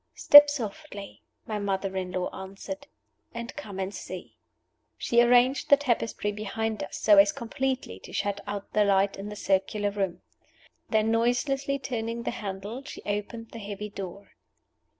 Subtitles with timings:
[0.15, 2.87] "Step softly," my mother in law answered,
[3.35, 4.35] "and come and see."
[4.97, 9.29] She arranged the tapestry behind us so as completely to shut out the light in
[9.29, 10.23] the circular room.
[10.89, 14.31] Then noiselessly turning the handle, she opened the heavy door.